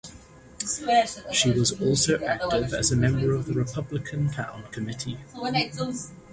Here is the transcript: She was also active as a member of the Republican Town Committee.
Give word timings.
She 1.31 1.51
was 1.51 1.79
also 1.79 2.19
active 2.25 2.73
as 2.73 2.91
a 2.91 2.95
member 2.95 3.35
of 3.35 3.45
the 3.45 3.53
Republican 3.53 4.31
Town 4.31 4.63
Committee. 4.71 5.19